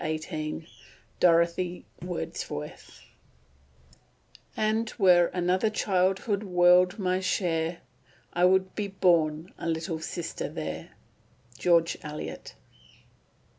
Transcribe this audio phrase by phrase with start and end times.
[0.03, 0.67] XVIII
[1.19, 3.03] DOROTHY WORDSWORTH
[4.57, 7.81] "And were another childhood world my share,
[8.33, 12.55] I would be born a little sister there."—GEORGE ELIOT.